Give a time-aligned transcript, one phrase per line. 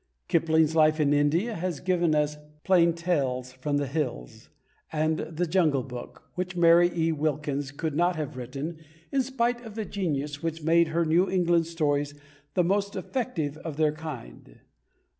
[0.27, 4.49] Kipling's life in India has given us Plain Tales from the Hills
[4.91, 7.11] and The Jungle Book, which Mary E.
[7.11, 8.79] Wilkins could not have written
[9.11, 12.15] in spite of the genius which made her New England stories
[12.55, 14.61] the most effective of their kind.